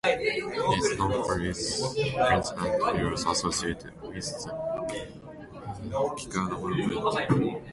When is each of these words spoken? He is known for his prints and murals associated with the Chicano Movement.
He 0.03 0.11
is 0.39 0.97
known 0.97 1.23
for 1.25 1.37
his 1.37 1.93
prints 2.17 2.51
and 2.57 2.97
murals 2.97 3.23
associated 3.23 3.91
with 4.01 4.15
the 4.25 5.05
Chicano 6.17 6.59
Movement. 6.59 7.61